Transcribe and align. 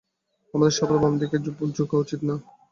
আমাদের 0.53 0.75
সবার 0.77 0.97
বাম 1.01 1.13
দিকে 1.21 1.37
ঝোঁকা 1.75 1.95
উচিত 2.03 2.19
না? 2.29 2.35